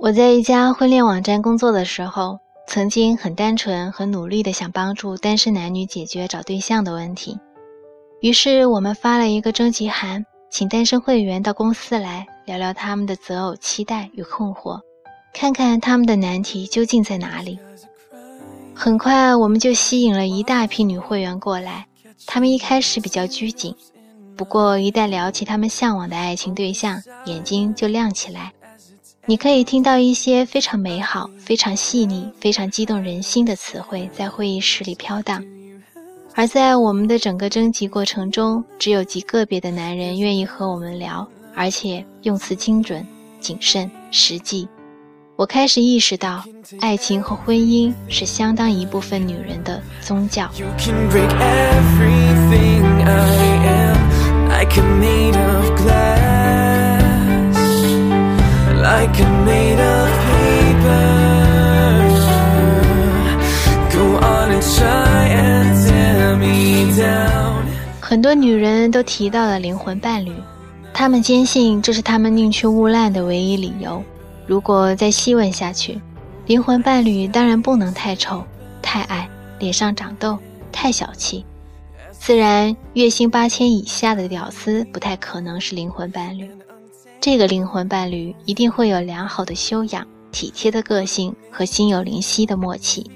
[0.00, 7.38] 我在一家婚恋网站工作的时候，曾经很单纯、很努力的想帮助单身男女解决找对象的问题。
[8.20, 14.80] 于是我们发了一个征集函，请单身会员到公司来聊聊他们的择偶期待与困惑，
[15.32, 17.58] 看看他们的难题究竟在哪里。
[18.74, 21.86] 很快，我们就吸引了一大批女会员过来。
[22.26, 23.74] 他们一开始比较拘谨，
[24.36, 28.52] 不过一旦聊起他们向往的爱情对象，眼睛就亮起来。
[29.26, 35.42] 你可以听到一些非常美好、非常细腻、非常激动人心的词汇在会议室里飘荡。
[36.34, 43.06] 而在我们的整个征集过程中，只有极个别的男人愿意和我们聊，而且用词精准、
[43.40, 44.68] 谨慎、实际。
[45.36, 46.44] 我开始意识到，
[46.80, 50.50] 爱情和婚姻是相当一部分女人的宗教。
[68.14, 70.32] 很多女人都提到了灵魂伴侣，
[70.92, 74.00] 她们坚信这是她们宁缺毋滥的唯一理由。
[74.46, 76.00] 如果再细问下去，
[76.46, 78.44] 灵魂伴侣当然不能太丑、
[78.80, 80.38] 太矮、脸上长痘、
[80.70, 81.44] 太小气。
[82.12, 86.48] 自然，月薪八千以下的屌丝不太可能是灵魂伴侣。
[87.20, 93.10] 这个灵魂伴侣一定会有良好的修养、体贴的个性和心有灵犀的默契。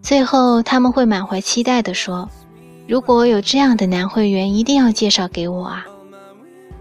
[0.00, 2.26] 最后，他们会满怀期待地说
[2.86, 5.86] ：“如果有这样的男会员，一定要介绍给我啊！”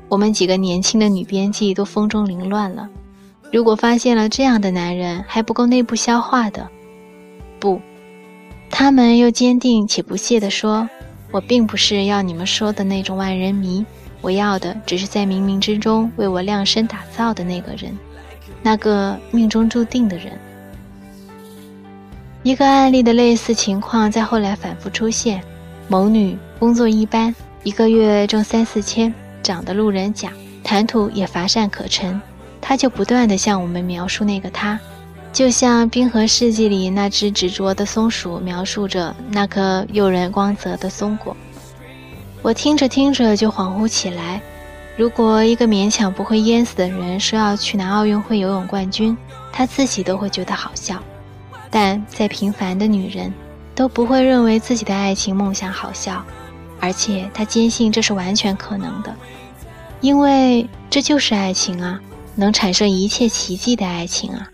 [0.10, 2.90] 我们几个年轻的女编辑都风中凌乱了。
[3.52, 6.68] 如果发现了这样的男人还不够内部消化的，
[7.60, 7.80] 不，
[8.70, 10.88] 他们又坚定且不屑地说
[11.32, 13.86] ：“我并不是要你们说的那种万人迷，
[14.22, 17.98] 我要的只是在冥冥之中为我量身打造的那个人，
[18.62, 20.38] 那个命中注定的人。”
[22.44, 25.42] 一个案例的类似情况在后来反复出现：
[25.88, 30.32] 某女工作一般，一个月挣三四千，长得路人甲，
[30.64, 32.20] 谈吐也乏善可陈。
[32.62, 34.80] 她就不断地向我们描述那个她，
[35.34, 41.36] 就像《冰河世纪》里那只执着的松鼠描述着那颗诱人光泽的松果。
[42.42, 44.42] 我听着听着就恍惚起来。
[44.96, 49.18] 如果一个勉强不会淹死的人说要去拿奥运会游泳冠军，
[49.52, 51.02] 他自己都会觉得好笑。
[51.70, 53.34] 但再平凡的女人，
[53.76, 56.24] 都不会认为自己的爱情梦想好笑，
[56.80, 59.16] 而且他坚信这是完全可能的，
[60.02, 62.00] 因为这就是爱情啊。
[62.36, 64.50] 能产生一切奇迹的爱情啊！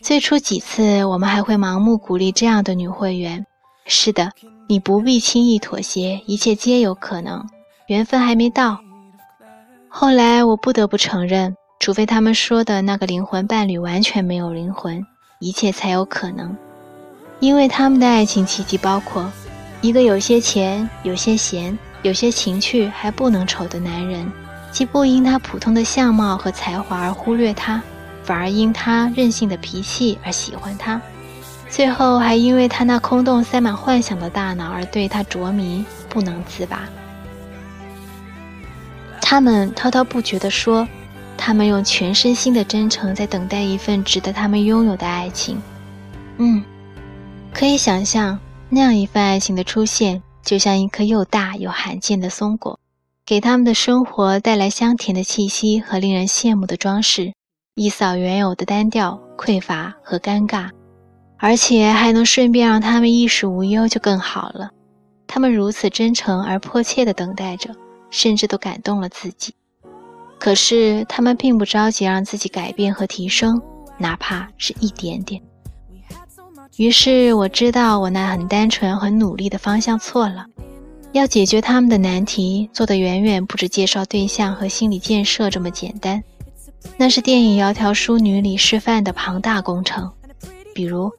[0.00, 3.44] 最初几次，我们还会盲目鼓励这样的女会员
[3.84, 4.30] ：“是的，
[4.68, 7.44] 你不必轻易妥协，一切皆有可能，
[7.88, 8.78] 缘分还没到。”
[9.90, 15.04] 后来，我不得不承认，除非他们说的那个灵魂伴侣完全没有灵魂，
[15.40, 16.56] 一切才有可能。
[17.42, 19.28] 因为他们的爱情奇迹包括
[19.80, 24.30] 一个有些钱、有些闲、有些情趣还不能丑的男人。
[24.70, 27.82] 既不因他普通的相貌和才华而忽略他，
[28.22, 31.02] 反而因他任性的脾气而喜欢他，
[31.68, 36.88] 最后还因为他那空洞塞满幻想的大脑而对他着迷不能自拔。
[39.20, 40.86] 他们滔滔不绝地说，
[41.36, 45.60] 他们用全身心的真诚在等待一份值得他们拥有的爱情。
[46.38, 46.64] 嗯，
[47.54, 52.78] 可以想象那样一份爱情的出现，就像一颗又大又罕见的松果。
[53.24, 57.32] 给他们的生活带来香甜的气息和令人羡慕的装饰，
[57.76, 60.70] 一扫原有的单调、匮乏和尴尬，
[61.38, 64.70] 而且还能顺便让他们衣食无忧，就更好了。
[65.28, 67.70] 他们如此真诚而迫切地等待着，
[68.10, 69.54] 甚至都感动了自己。
[70.38, 73.62] 可是他们并不着急让自己改变和提升，
[73.98, 75.40] 哪怕是一点点。
[76.76, 80.46] 于是我知道，我那很单纯、很努力的方向错了。
[81.12, 86.22] 要解决他们的难题，做的远远不止介绍对象和心理建设这么简单，
[86.96, 90.10] 那是电影《窈窕淑女》里示范的庞大工程。
[90.74, 91.10] 比如，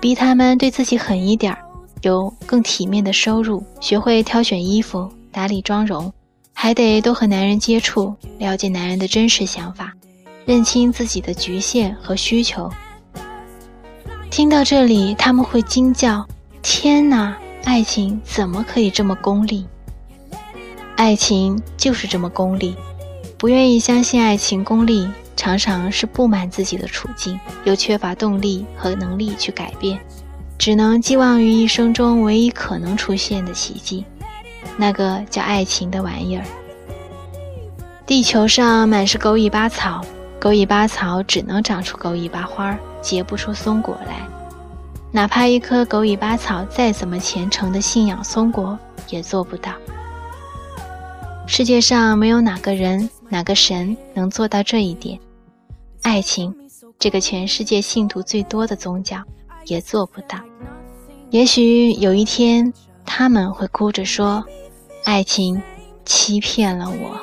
[0.00, 1.58] 逼他们对自己狠一点儿，
[2.00, 6.10] 有更体面的收入，学会挑选衣服、打理妆容，
[6.54, 9.92] 还得多和男人接触，了解男人的真实想法，
[10.46, 12.70] 认清自己的局限和需求。
[14.32, 16.26] 听到这里，他们会惊叫
[16.62, 19.66] ：“天哪！”爱情怎么可以这么功利？
[20.96, 22.74] 爱情就是这么功利。
[23.36, 25.06] 不愿意相信爱情功利，
[25.36, 30.00] 常常是不满自己的处境，又缺乏动力和能力去改变，
[30.56, 34.02] 只能寄望于一生中唯一可能出现的奇迹，
[34.78, 36.44] 那个叫爱情的玩意儿。
[38.06, 40.02] 地球上满是狗尾巴草，
[40.42, 44.26] 狗尾巴草只能长出狗尾巴花，结不出松果来。
[45.12, 48.76] 哪怕一棵狗尾巴草再怎么虔诚的信仰松果，
[49.08, 49.70] 也做不到。
[51.46, 55.16] 世界上没有哪个人、哪个神能做到这一点。
[56.02, 56.52] 爱情，
[56.98, 59.22] 这个全世界信徒最多的宗教，
[59.66, 60.40] 也做不到。
[61.30, 62.72] 也许有一天，
[63.06, 64.44] 他们会哭着说
[65.06, 65.62] ：“爱情
[66.04, 67.16] 欺骗了我。”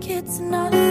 [0.00, 0.89] like it's nothing.